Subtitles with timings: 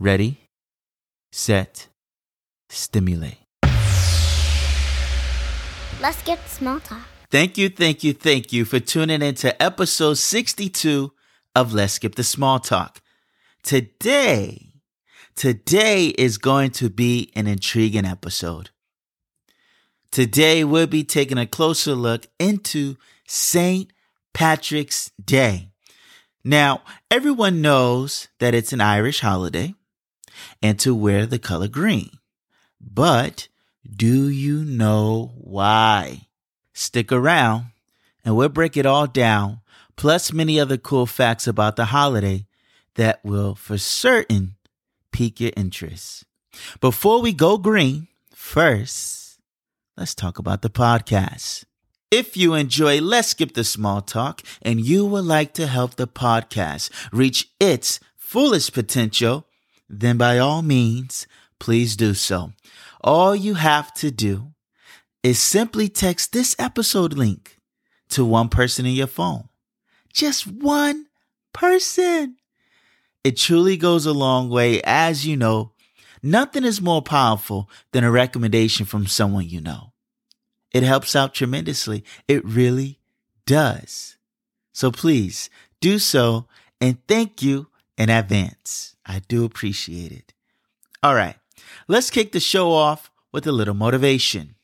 [0.00, 0.48] ready,
[1.32, 1.88] set,
[2.68, 3.38] stimulate.
[6.00, 7.02] Let's get small talk.
[7.30, 11.12] Thank you, thank you, thank you for tuning in to episode 62
[11.54, 13.00] of Let's Skip the Small Talk.
[13.62, 14.74] Today,
[15.34, 18.70] today is going to be an intriguing episode.
[20.10, 22.96] Today, we'll be taking a closer look into
[23.26, 23.92] St.
[24.32, 25.68] Patrick's Day.
[26.44, 29.74] Now, everyone knows that it's an Irish holiday
[30.62, 32.10] and to wear the color green.
[32.80, 33.48] But
[33.88, 36.28] do you know why?
[36.72, 37.66] Stick around
[38.24, 39.60] and we'll break it all down,
[39.96, 42.46] plus many other cool facts about the holiday
[42.94, 44.56] that will for certain
[45.12, 46.24] pique your interest.
[46.80, 49.38] Before we go green, first,
[49.96, 51.64] let's talk about the podcast.
[52.10, 56.06] If you enjoy Let's Skip the Small Talk and you would like to help the
[56.06, 59.46] podcast reach its fullest potential,
[59.88, 61.26] then by all means,
[61.58, 62.52] please do so.
[63.02, 64.52] All you have to do
[65.22, 67.58] is simply text this episode link
[68.10, 69.48] to one person in your phone.
[70.12, 71.06] Just one
[71.52, 72.36] person.
[73.24, 74.80] It truly goes a long way.
[74.82, 75.72] As you know,
[76.22, 79.92] nothing is more powerful than a recommendation from someone you know.
[80.72, 82.04] It helps out tremendously.
[82.26, 83.00] It really
[83.46, 84.16] does.
[84.72, 86.46] So please do so
[86.80, 88.96] and thank you in advance.
[89.08, 90.34] I do appreciate it.
[91.02, 91.36] All right,
[91.88, 94.54] let's kick the show off with a little motivation.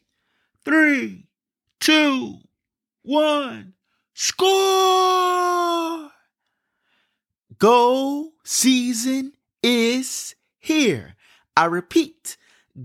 [0.65, 1.27] Three,
[1.81, 2.39] two,
[3.03, 3.73] one,
[4.13, 6.11] score!
[7.59, 11.17] Goal season is here.
[11.57, 12.37] I repeat,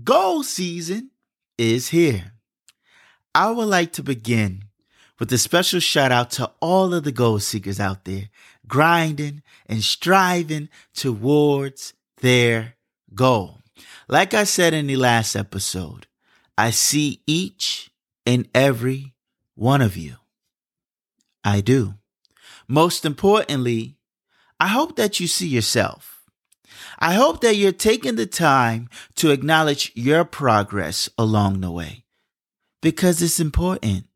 [0.04, 1.10] goal season
[1.58, 2.32] is here.
[3.34, 4.64] I would like to begin
[5.18, 8.30] with a special shout out to all of the goal seekers out there
[8.70, 11.92] grinding and striving towards
[12.22, 12.76] their
[13.14, 13.58] goal.
[14.08, 16.06] Like I said in the last episode,
[16.56, 17.90] I see each
[18.24, 19.14] and every
[19.54, 20.16] one of you.
[21.44, 21.94] I do.
[22.68, 23.96] Most importantly,
[24.58, 26.22] I hope that you see yourself.
[26.98, 32.04] I hope that you're taking the time to acknowledge your progress along the way
[32.82, 34.06] because it's important.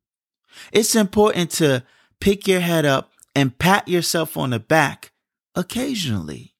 [0.70, 1.82] It's important to
[2.20, 5.12] pick your head up and pat yourself on the back
[5.54, 6.54] occasionally.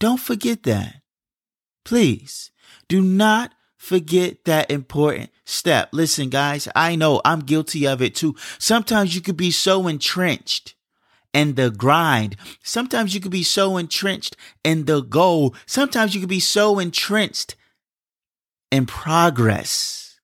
[0.00, 1.02] Don't forget that.
[1.84, 2.50] Please
[2.88, 5.90] do not forget that important step.
[5.92, 8.34] Listen, guys, I know I'm guilty of it too.
[8.58, 10.74] Sometimes you could be so entrenched
[11.32, 12.36] in the grind.
[12.62, 15.54] Sometimes you could be so entrenched in the goal.
[15.66, 17.56] Sometimes you could be so entrenched
[18.70, 20.18] in progress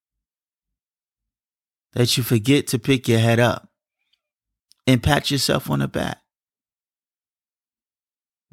[1.93, 3.70] that you forget to pick your head up
[4.91, 6.19] and pat yourself on the back.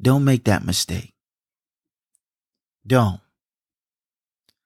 [0.00, 1.14] Don't make that mistake.
[2.86, 3.20] Don't.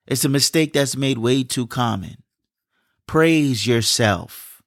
[0.07, 2.23] It's a mistake that's made way too common.
[3.07, 4.61] Praise yourself.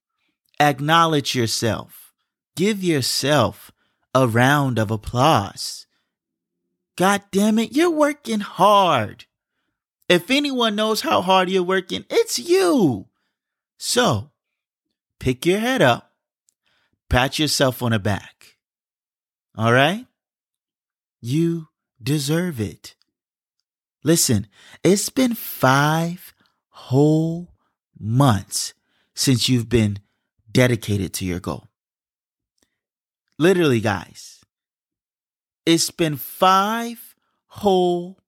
[0.60, 2.14] Acknowledge yourself.
[2.56, 3.72] Give yourself
[4.16, 5.86] a round of applause.
[6.96, 9.26] God damn it, you're working hard.
[10.10, 13.08] If anyone knows how hard you're working, it's you.
[13.78, 14.32] So,
[15.20, 16.05] pick your head up,
[17.10, 18.58] pat yourself on the back.
[19.58, 20.06] All right?
[21.22, 21.68] You
[22.02, 22.96] deserve it.
[24.04, 24.48] Listen,
[24.84, 26.34] it's been five
[26.70, 27.54] whole
[27.98, 28.74] months
[29.16, 30.00] since you've been
[30.52, 31.68] dedicated to your goal.
[33.40, 34.44] Literally, guys,
[35.66, 37.16] it's been five
[37.48, 38.20] whole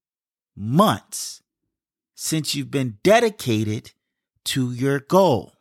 [0.56, 1.44] months
[2.16, 3.92] since you've been dedicated
[4.46, 5.54] to your goal.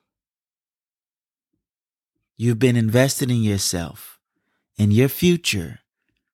[2.37, 4.21] You've been invested in yourself
[4.79, 5.81] and your future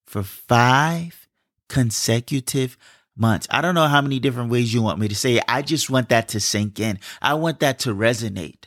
[0.04, 1.28] for five
[1.68, 2.76] consecutive
[3.16, 3.46] months.
[3.50, 5.44] I don't know how many different ways you want me to say it.
[5.48, 6.98] I just want that to sink in.
[7.20, 8.64] I want that to resonate.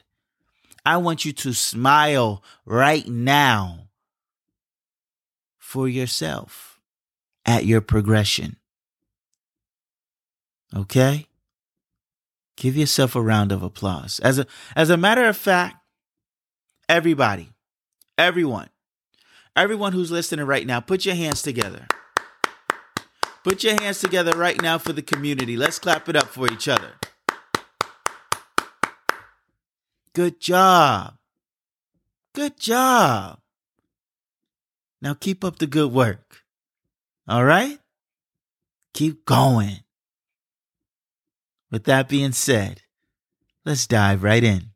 [0.85, 3.89] I want you to smile right now
[5.57, 6.79] for yourself
[7.45, 8.57] at your progression.
[10.75, 11.27] Okay?
[12.55, 14.19] Give yourself a round of applause.
[14.19, 15.77] As a as a matter of fact,
[16.89, 17.49] everybody,
[18.17, 18.69] everyone,
[19.55, 21.87] everyone who's listening right now, put your hands together.
[23.43, 25.55] Put your hands together right now for the community.
[25.55, 26.93] Let's clap it up for each other.
[30.13, 31.17] Good job.
[32.33, 33.39] Good job.
[35.01, 36.43] Now keep up the good work.
[37.27, 37.79] All right?
[38.93, 39.81] Keep going.
[41.69, 42.81] With that being said,
[43.65, 44.71] let's dive right in.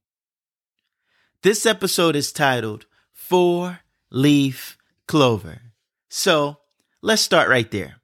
[1.42, 3.80] This episode is titled Four
[4.12, 4.78] Leaf
[5.08, 5.62] Clover.
[6.10, 6.58] So
[7.02, 8.02] let's start right there.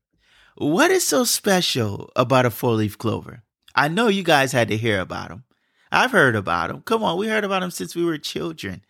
[0.56, 3.44] What is so special about a four leaf clover?
[3.76, 5.44] I know you guys had to hear about them.
[5.92, 6.82] I've heard about them.
[6.84, 8.86] Come on, we heard about them since we were children.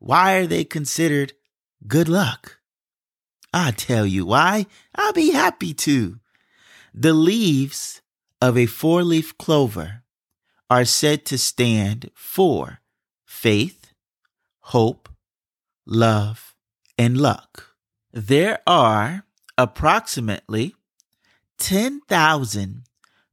[0.00, 1.32] Why are they considered
[1.86, 2.58] good luck?
[3.54, 4.66] I'll tell you why.
[4.92, 6.18] I'll be happy to.
[6.92, 8.02] The leaves
[8.40, 10.02] of a four leaf clover
[10.68, 12.80] are said to stand for
[13.32, 13.92] faith,
[14.60, 15.08] hope,
[15.86, 16.54] love,
[16.98, 17.74] and luck.
[18.12, 19.24] There are
[19.56, 20.74] approximately
[21.58, 22.84] 10,000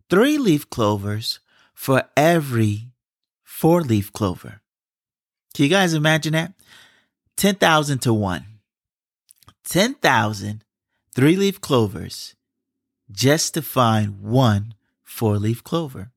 [0.09, 1.39] three leaf clovers
[1.73, 2.87] for every
[3.43, 4.61] four leaf clover.
[5.53, 6.53] Can you guys imagine that?
[7.35, 8.45] 10,000 to 1.
[9.65, 10.63] 10,000
[11.13, 12.35] three leaf clovers
[13.11, 14.73] just to find one
[15.03, 16.11] four leaf clover.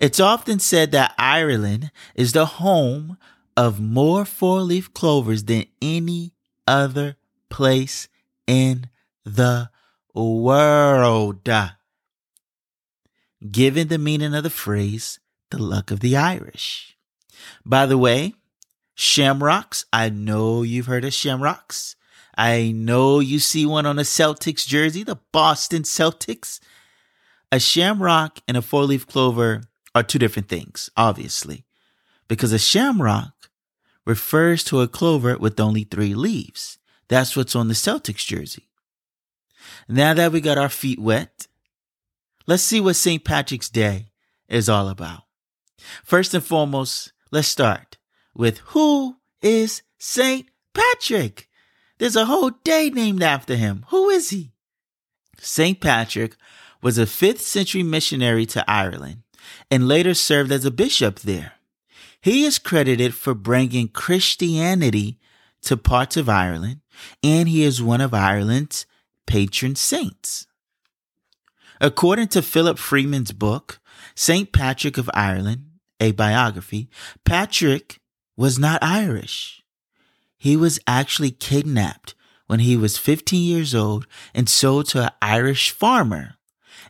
[0.00, 3.18] It's often said that Ireland is the home
[3.56, 6.32] of more four leaf clovers than any
[6.66, 7.16] other
[7.48, 8.08] place
[8.46, 8.88] in
[9.24, 9.70] the
[10.14, 11.48] world.
[13.50, 15.18] Given the meaning of the phrase,
[15.50, 16.96] the luck of the Irish.
[17.64, 18.34] By the way,
[18.94, 21.96] shamrocks, I know you've heard of shamrocks.
[22.36, 26.60] I know you see one on a Celtics jersey, the Boston Celtics.
[27.50, 29.62] A shamrock and a four leaf clover
[29.94, 31.64] are two different things, obviously,
[32.28, 33.50] because a shamrock
[34.04, 36.78] refers to a clover with only three leaves.
[37.08, 38.68] That's what's on the Celtics jersey.
[39.88, 41.46] Now that we got our feet wet,
[42.46, 43.24] let's see what St.
[43.24, 44.08] Patrick's Day
[44.48, 45.22] is all about.
[46.04, 47.96] First and foremost, let's start
[48.34, 50.46] with who is St.
[50.74, 51.48] Patrick?
[51.98, 53.86] There's a whole day named after him.
[53.88, 54.52] Who is he?
[55.38, 55.80] St.
[55.80, 56.36] Patrick
[56.82, 59.22] was a 5th century missionary to Ireland
[59.70, 61.54] and later served as a bishop there.
[62.20, 65.18] He is credited for bringing Christianity
[65.62, 66.80] to parts of Ireland,
[67.22, 68.86] and he is one of Ireland's
[69.26, 70.46] patron saints.
[71.80, 73.80] According to Philip Freeman's book,
[74.14, 74.52] St.
[74.52, 75.66] Patrick of Ireland,
[76.00, 76.88] a biography,
[77.24, 78.00] Patrick
[78.36, 79.62] was not Irish.
[80.36, 82.14] He was actually kidnapped
[82.46, 86.37] when he was 15 years old and sold to an Irish farmer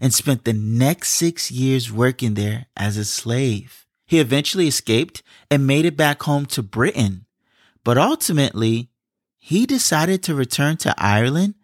[0.01, 3.87] and spent the next six years working there as a slave.
[4.07, 7.27] He eventually escaped and made it back home to Britain,
[7.85, 8.91] but ultimately
[9.39, 11.55] he decided to return to Ireland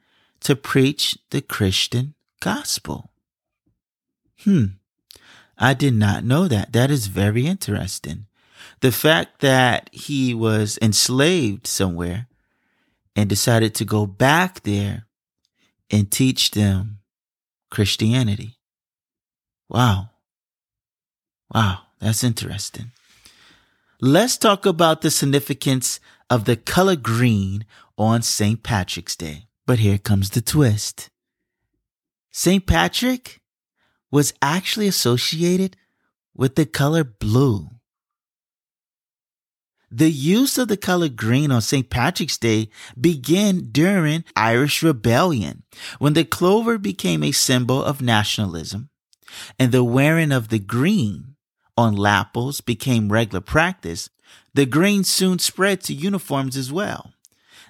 [0.40, 3.10] to preach the Christian gospel.
[4.40, 4.66] Hmm.
[5.56, 6.72] I did not know that.
[6.72, 8.26] That is very interesting.
[8.80, 12.26] The fact that he was enslaved somewhere
[13.16, 15.06] and decided to go back there
[15.90, 16.98] and teach them
[17.74, 18.56] Christianity.
[19.68, 20.10] Wow.
[21.52, 22.92] Wow, that's interesting.
[24.00, 25.98] Let's talk about the significance
[26.30, 27.64] of the color green
[27.98, 28.62] on St.
[28.62, 29.48] Patrick's Day.
[29.66, 31.10] But here comes the twist.
[32.30, 32.64] St.
[32.64, 33.40] Patrick
[34.08, 35.76] was actually associated
[36.32, 37.70] with the color blue.
[39.90, 41.88] The use of the color green on St.
[41.88, 42.68] Patrick's Day
[43.00, 45.62] began during Irish Rebellion,
[45.98, 48.90] when the clover became a symbol of nationalism,
[49.58, 51.36] and the wearing of the green
[51.76, 54.08] on lapels became regular practice.
[54.54, 57.12] The green soon spread to uniforms as well.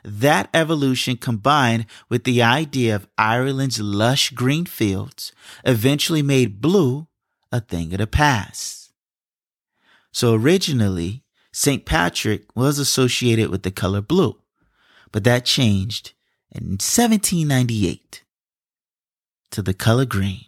[0.04, 5.32] That evolution combined with the idea of Ireland's lush green fields
[5.64, 7.08] eventually made blue
[7.50, 8.92] a thing of the past.
[10.12, 11.23] So originally,
[11.56, 11.84] St.
[11.84, 14.40] Patrick was associated with the color blue,
[15.12, 16.12] but that changed
[16.50, 18.24] in 1798
[19.52, 20.46] to the color green.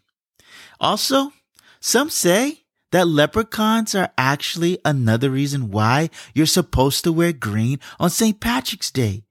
[0.80, 1.32] Also,
[1.78, 8.10] some say that leprechauns are actually another reason why you're supposed to wear green on
[8.10, 8.40] St.
[8.40, 9.22] Patrick's Day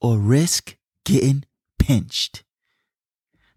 [0.00, 1.44] or risk getting
[1.78, 2.42] pinched.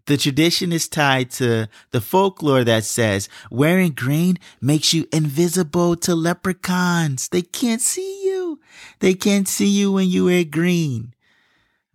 [0.06, 6.14] The tradition is tied to the folklore that says wearing green makes you invisible to
[6.14, 7.28] leprechauns.
[7.28, 8.60] They can't see you.
[9.00, 11.12] They can't see you when you wear green.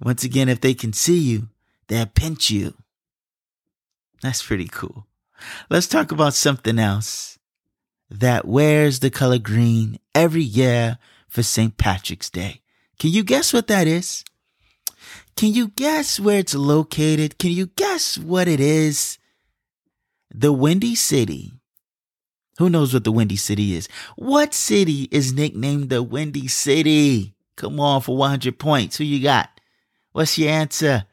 [0.01, 1.47] Once again, if they can see you,
[1.87, 2.73] they'll pinch you.
[4.21, 5.07] That's pretty cool.
[5.69, 7.39] Let's talk about something else
[8.09, 10.97] that wears the color green every year
[11.29, 11.77] for St.
[11.77, 12.61] Patrick's Day.
[12.99, 14.25] Can you guess what that is?
[15.35, 17.37] Can you guess where it's located?
[17.37, 19.17] Can you guess what it is?
[20.33, 21.53] The Windy City.
[22.57, 23.87] Who knows what the Windy City is?
[24.15, 27.33] What city is nicknamed the Windy City?
[27.55, 28.97] Come on for 100 points.
[28.97, 29.49] Who you got?
[30.11, 31.05] What's your answer?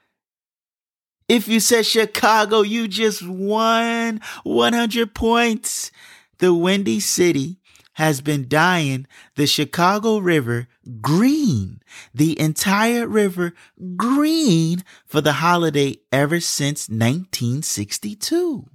[1.28, 5.90] If you said Chicago, you just won 100 points.
[6.38, 7.58] The Windy City
[7.94, 10.68] has been dyeing the Chicago River
[11.00, 11.77] green,
[12.14, 13.54] the entire river
[13.96, 18.68] green for the holiday ever since 1962.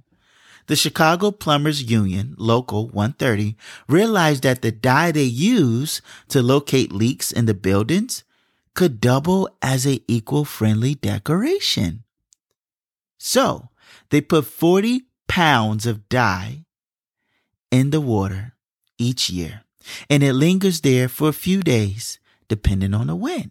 [0.66, 3.54] The Chicago Plumbers Union, Local 130,
[3.86, 8.24] realized that the dye they use to locate leaks in the buildings
[8.74, 12.04] could double as a eco-friendly decoration.
[13.18, 13.68] So
[14.10, 16.64] they put 40 pounds of dye
[17.70, 18.54] in the water
[18.98, 19.64] each year,
[20.08, 22.18] and it lingers there for a few days,
[22.48, 23.50] depending on the wind.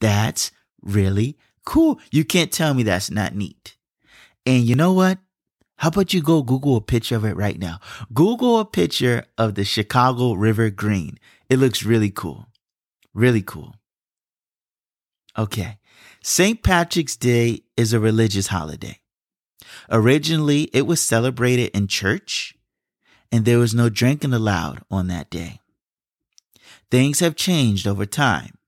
[0.00, 0.50] That's
[0.82, 2.00] really cool.
[2.10, 3.76] You can't tell me that's not neat.
[4.44, 5.18] And you know what?
[5.78, 7.80] How about you go Google a picture of it right now?
[8.12, 11.18] Google a picture of the Chicago River Green.
[11.50, 12.46] It looks really cool.
[13.12, 13.74] Really cool.
[15.36, 15.78] Okay.
[16.22, 16.62] St.
[16.62, 19.00] Patrick's Day is a religious holiday.
[19.90, 22.54] Originally, it was celebrated in church,
[23.30, 25.60] and there was no drinking allowed on that day.
[26.90, 28.58] Things have changed over time.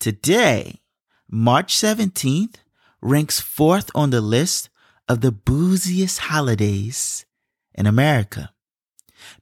[0.00, 0.80] Today,
[1.28, 2.56] March 17th,
[3.00, 4.68] ranks fourth on the list
[5.08, 7.24] of the booziest holidays
[7.74, 8.52] in America.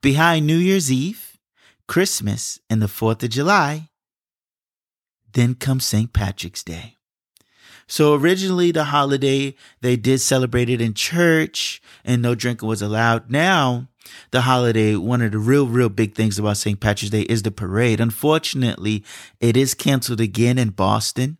[0.00, 1.38] Behind New Year's Eve,
[1.86, 3.90] Christmas, and the 4th of July,
[5.32, 6.12] then comes St.
[6.12, 6.98] Patrick's Day.
[7.86, 13.30] So originally the holiday, they did celebrate it in church and no drinking was allowed.
[13.30, 13.88] Now
[14.30, 16.78] the holiday, one of the real, real big things about St.
[16.78, 18.00] Patrick's Day is the parade.
[18.00, 19.04] Unfortunately,
[19.40, 21.38] it is canceled again in Boston.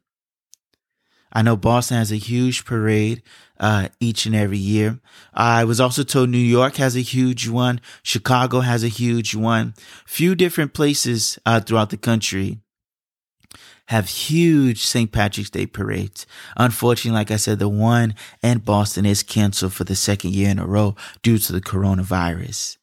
[1.32, 3.22] I know Boston has a huge parade
[3.58, 5.00] uh, each and every year.
[5.32, 7.80] I was also told New York has a huge one.
[8.02, 9.74] Chicago has a huge one.
[10.06, 12.60] Few different places uh, throughout the country
[13.88, 15.12] have huge St.
[15.12, 16.26] Patrick's Day parades.
[16.56, 20.58] Unfortunately, like I said, the one in Boston is canceled for the second year in
[20.58, 22.78] a row due to the coronavirus.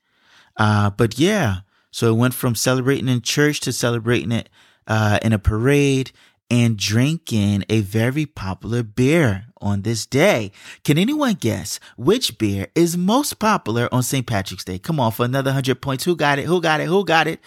[0.58, 4.50] Uh, but yeah, so it went from celebrating in church to celebrating it
[4.88, 6.12] uh, in a parade
[6.52, 10.52] and drinking a very popular beer on this day.
[10.84, 14.28] Can anyone guess which beer is most popular on St.
[14.28, 14.78] Patrick's Day?
[14.78, 16.04] Come on for another 100 points.
[16.04, 16.46] Who got it?
[16.46, 16.88] Who got it?
[16.88, 17.40] Who got it?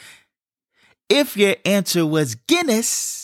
[1.10, 3.23] If your answer was Guinness,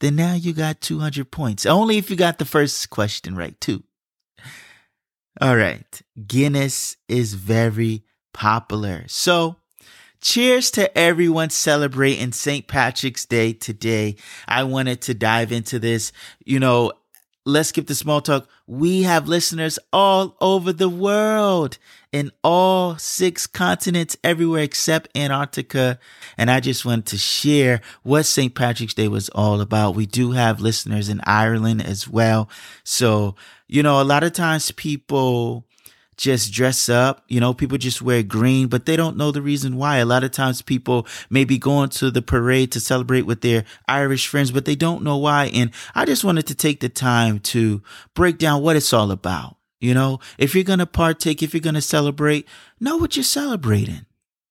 [0.00, 1.66] then now you got 200 points.
[1.66, 3.82] Only if you got the first question right, too.
[5.40, 6.02] All right.
[6.26, 9.04] Guinness is very popular.
[9.06, 9.56] So,
[10.20, 12.66] cheers to everyone celebrating St.
[12.66, 14.16] Patrick's Day today.
[14.46, 16.12] I wanted to dive into this.
[16.44, 16.92] You know,
[17.48, 18.46] let's skip the small talk.
[18.66, 21.78] We have listeners all over the world
[22.12, 25.98] in all six continents, everywhere except Antarctica.
[26.36, 28.54] And I just wanted to share what St.
[28.54, 29.94] Patrick's Day was all about.
[29.94, 32.50] We do have listeners in Ireland as well.
[32.84, 33.34] So,
[33.66, 35.64] you know, a lot of times people
[36.18, 37.24] just dress up.
[37.28, 39.98] You know, people just wear green, but they don't know the reason why.
[39.98, 43.64] A lot of times people may be going to the parade to celebrate with their
[43.86, 45.46] Irish friends, but they don't know why.
[45.46, 47.82] And I just wanted to take the time to
[48.14, 49.56] break down what it's all about.
[49.80, 52.48] You know, if you're going to partake, if you're going to celebrate,
[52.80, 54.04] know what you're celebrating.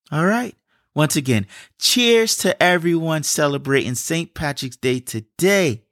[0.10, 0.56] All right.
[0.96, 1.46] Once again,
[1.78, 4.34] cheers to everyone celebrating St.
[4.34, 5.84] Patrick's Day today.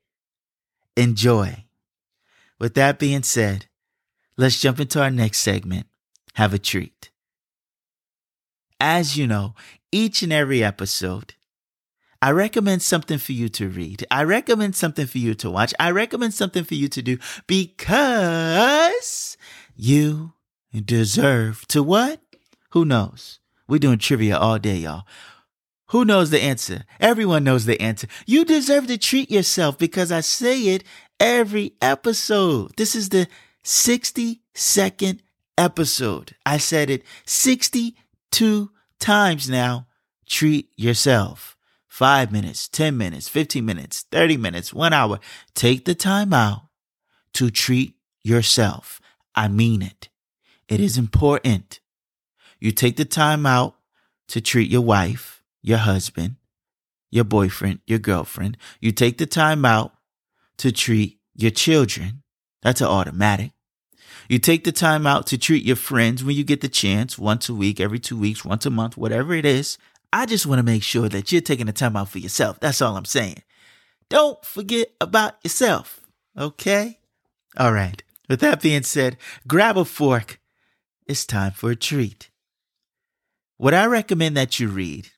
[0.96, 1.66] Enjoy.
[2.60, 3.68] With that being said,
[4.38, 5.88] let's jump into our next segment.
[6.34, 7.12] Have a treat.
[8.80, 9.56] As you know,
[9.92, 11.36] each and every episode,
[12.22, 14.06] I recommend something for you to read.
[14.10, 15.74] I recommend something for you to watch.
[15.80, 19.38] I recommend something for you to do because
[19.76, 20.34] you
[20.74, 22.20] deserve to what?
[22.72, 23.40] Who knows?
[23.68, 25.06] We're doing trivia all day, y'all.
[25.90, 26.84] Who knows the answer?
[27.00, 28.08] Everyone knows the answer.
[28.26, 30.84] You deserve to treat yourself because I say it
[31.20, 32.76] every episode.
[32.76, 33.28] This is the
[33.66, 35.20] 62nd
[35.58, 36.36] episode.
[36.46, 39.88] I said it 62 times now.
[40.28, 41.56] Treat yourself
[41.88, 45.20] five minutes, 10 minutes, 15 minutes, 30 minutes, one hour.
[45.54, 46.68] Take the time out
[47.34, 49.02] to treat yourself.
[49.34, 50.10] I mean it.
[50.68, 51.80] It is important.
[52.60, 53.76] You take the time out
[54.28, 56.36] to treat your wife, your husband,
[57.12, 58.58] your boyfriend, your girlfriend.
[58.80, 59.94] You take the time out
[60.58, 62.24] to treat your children.
[62.62, 63.52] That's an automatic.
[64.28, 67.48] You take the time out to treat your friends when you get the chance, once
[67.50, 69.78] a week, every two weeks, once a month, whatever it is.
[70.12, 72.60] I just want to make sure that you're taking the time out for yourself.
[72.60, 73.44] That's all I'm saying.
[74.10, 76.02] don't forget about yourself.
[76.38, 77.00] Okay?
[77.58, 78.02] All right.
[78.30, 79.18] With that being said,
[79.48, 80.40] grab a fork.
[81.06, 82.30] It's time for a treat.
[83.58, 85.10] What I recommend that you read,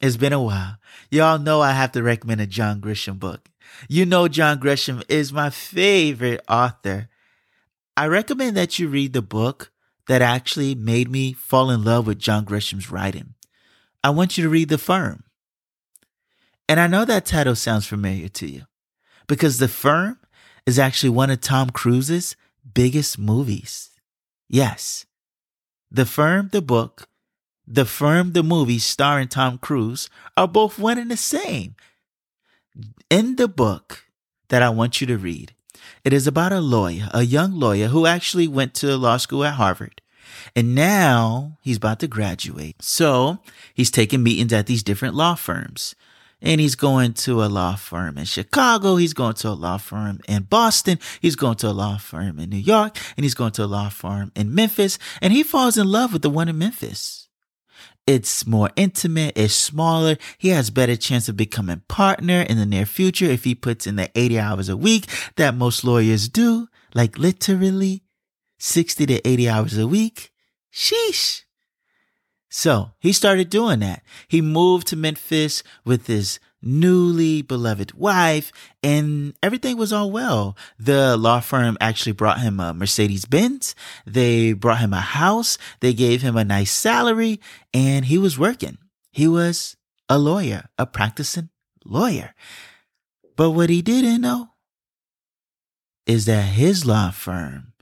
[0.00, 0.78] it's been a while.
[1.10, 3.48] Y'all know I have to recommend a John Grisham book.
[3.88, 7.08] You know, John Grisham is my favorite author.
[7.96, 9.70] I recommend that you read the book
[10.08, 13.34] that actually made me fall in love with John Grisham's writing.
[14.02, 15.24] I want you to read The Firm.
[16.68, 18.62] And I know that title sounds familiar to you
[19.26, 20.18] because The Firm
[20.66, 22.36] is actually one of Tom Cruise's
[22.74, 23.90] biggest movies.
[24.48, 25.06] Yes.
[25.90, 27.08] The Firm, the book,
[27.66, 31.76] The Firm, the movie starring Tom Cruise are both one and the same.
[33.08, 34.06] In the book
[34.48, 35.54] that I want you to read,
[36.04, 39.54] it is about a lawyer, a young lawyer who actually went to law school at
[39.54, 40.00] Harvard.
[40.56, 42.82] And now he's about to graduate.
[42.82, 43.38] So
[43.74, 45.94] he's taking meetings at these different law firms.
[46.42, 48.96] And he's going to a law firm in Chicago.
[48.96, 50.98] He's going to a law firm in Boston.
[51.20, 52.98] He's going to a law firm in New York.
[53.16, 54.98] And he's going to a law firm in Memphis.
[55.22, 57.23] And he falls in love with the one in Memphis.
[58.06, 59.32] It's more intimate.
[59.36, 60.16] It's smaller.
[60.36, 63.96] He has better chance of becoming partner in the near future if he puts in
[63.96, 65.06] the 80 hours a week
[65.36, 68.02] that most lawyers do, like literally
[68.58, 70.30] 60 to 80 hours a week.
[70.72, 71.44] Sheesh.
[72.50, 74.02] So he started doing that.
[74.28, 78.52] He moved to Memphis with his newly beloved wife
[78.82, 80.56] and everything was all well.
[80.78, 83.74] The law firm actually brought him a Mercedes Benz.
[84.06, 85.58] They brought him a house.
[85.80, 87.40] They gave him a nice salary
[87.72, 88.78] and he was working.
[89.12, 89.76] He was
[90.08, 91.50] a lawyer, a practicing
[91.84, 92.34] lawyer.
[93.36, 94.50] But what he didn't know
[96.06, 97.72] is that his law firm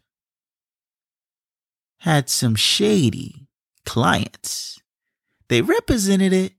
[1.98, 3.46] had some shady
[3.84, 4.80] clients.
[5.48, 6.54] They represented it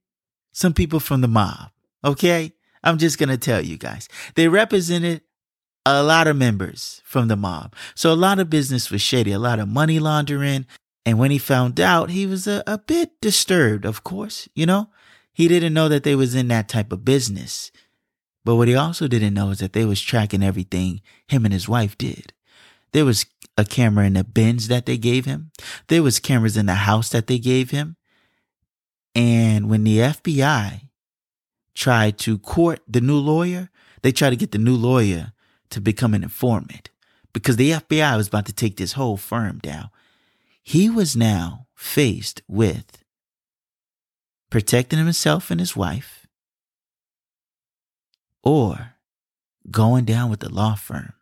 [0.54, 1.73] some people from the mob.
[2.04, 2.54] Okay.
[2.84, 4.10] I'm just going to tell you guys.
[4.36, 5.22] They represented
[5.86, 7.76] a lot of members from the mob.
[7.96, 10.66] So a lot of business was shady, a lot of money laundering.
[11.06, 14.90] And when he found out, he was a, a bit disturbed, of course, you know,
[15.34, 17.72] he didn't know that they was in that type of business.
[18.46, 21.68] But what he also didn't know is that they was tracking everything him and his
[21.68, 22.34] wife did.
[22.92, 23.26] There was
[23.58, 25.52] a camera in the Benz that they gave him.
[25.88, 27.96] There was cameras in the house that they gave him.
[29.16, 30.82] And when the FBI
[31.74, 33.70] tried to court the new lawyer,
[34.02, 35.34] they tried to get the new lawyer
[35.70, 36.90] to become an informant
[37.34, 39.90] because the FBI was about to take this whole firm down.
[40.62, 43.04] He was now faced with
[44.50, 46.28] protecting himself and his wife
[48.44, 48.94] or
[49.72, 51.14] going down with the law firm.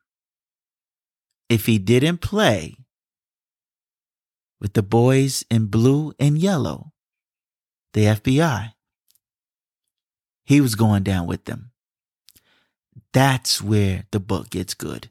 [1.47, 2.77] If he didn't play
[4.59, 6.91] with the boys in blue and yellow,
[7.93, 8.73] the FBI
[10.43, 11.71] he was going down with them.
[13.13, 15.09] That's where the book gets good.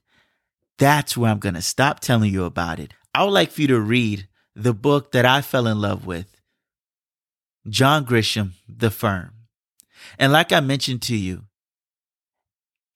[0.79, 2.95] That's where I'm going to stop telling you about it.
[3.15, 6.41] I would like for you to read the book that I fell in love with
[7.69, 9.33] John Grisham, The Firm.
[10.19, 11.45] And like I mentioned to you,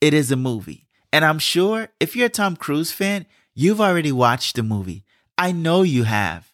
[0.01, 0.87] it is a movie.
[1.13, 5.05] And I'm sure if you're a Tom Cruise fan, you've already watched the movie.
[5.37, 6.53] I know you have.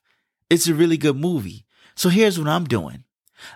[0.48, 1.66] It's a really good movie.
[1.94, 3.04] So here's what I'm doing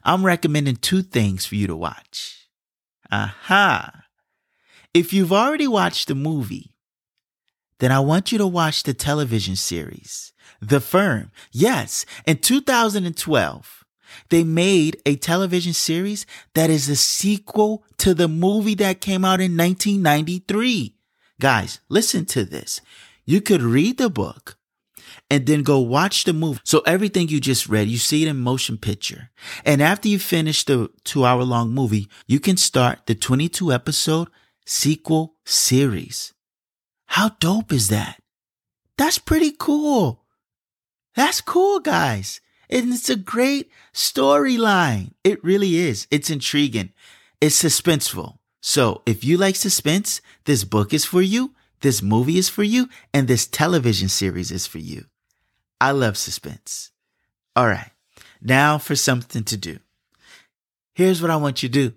[0.02, 2.48] I'm recommending two things for you to watch.
[3.10, 4.04] Aha.
[4.92, 6.74] If you've already watched the movie,
[7.78, 11.30] then I want you to watch the television series, The Firm.
[11.50, 13.84] Yes, in 2012,
[14.30, 19.40] they made a television series that is a sequel to the movie that came out
[19.40, 20.96] in 1993.
[21.40, 22.80] Guys, listen to this.
[23.24, 24.56] You could read the book
[25.30, 26.60] and then go watch the movie.
[26.64, 29.30] So everything you just read, you see it in motion picture.
[29.64, 34.28] And after you finish the two hour long movie, you can start the 22 episode
[34.66, 36.34] sequel series.
[37.06, 38.20] How dope is that?
[38.96, 40.24] That's pretty cool.
[41.16, 42.40] That's cool, guys.
[42.70, 45.12] And it's a great storyline.
[45.22, 46.06] It really is.
[46.10, 46.92] It's intriguing.
[47.40, 48.38] It's suspenseful.
[48.60, 52.88] So if you like suspense, this book is for you, this movie is for you,
[53.12, 55.04] and this television series is for you.
[55.84, 56.92] I love suspense.
[57.54, 57.90] All right.
[58.40, 59.80] Now for something to do.
[60.94, 61.94] Here's what I want you to do.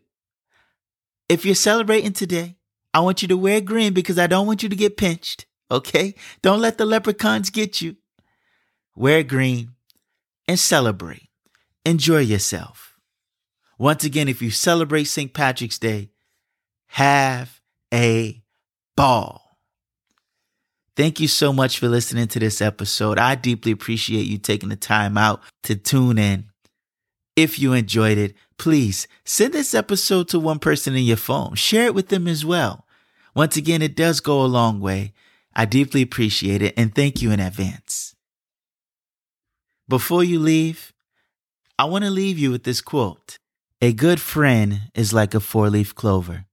[1.30, 2.58] If you're celebrating today,
[2.94, 5.46] I want you to wear green because I don't want you to get pinched.
[5.72, 6.16] Okay?
[6.42, 7.96] Don't let the leprechauns get you.
[8.94, 9.76] Wear green
[10.50, 11.30] and celebrate.
[11.86, 13.00] Enjoy yourself.
[13.80, 15.34] Once again, if you celebrate St.
[15.34, 16.10] Patrick's Day,
[16.88, 17.62] have
[17.94, 18.44] a
[18.98, 19.47] ball.
[20.98, 23.20] Thank you so much for listening to this episode.
[23.20, 26.46] I deeply appreciate you taking the time out to tune in.
[27.36, 31.54] If you enjoyed it, please send this episode to one person in your phone.
[31.54, 32.88] Share it with them as well.
[33.36, 35.14] Once again, it does go a long way.
[35.56, 38.16] I deeply appreciate it and thank you in advance.
[39.88, 40.94] Before you leave,
[41.78, 43.38] I want to leave you with this quote
[43.84, 46.46] A good friend is like a four leaf clover,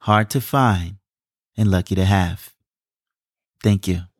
[0.00, 0.96] hard to find
[1.58, 2.55] and lucky to have.
[3.66, 4.15] Thank you.